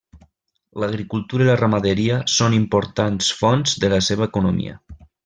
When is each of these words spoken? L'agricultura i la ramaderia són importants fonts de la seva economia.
L'agricultura 0.83 1.45
i 1.45 1.47
la 1.49 1.57
ramaderia 1.61 2.17
són 2.37 2.57
importants 2.61 3.29
fonts 3.43 3.77
de 3.85 3.93
la 3.97 4.01
seva 4.11 4.31
economia. 4.33 4.81